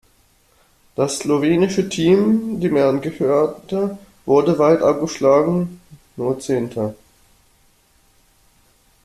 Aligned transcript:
Das 0.95 1.19
slowenische 1.19 1.87
Team, 1.87 2.59
dem 2.59 2.75
er 2.75 2.89
angehörte 2.89 3.99
wurde 4.25 4.57
weit 4.57 4.81
abgeschlagen 4.81 5.79
nur 6.15 6.39
Zehnter. 6.39 6.95